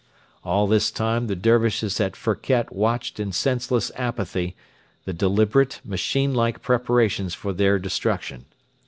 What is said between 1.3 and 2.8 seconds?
Dervishes at Firket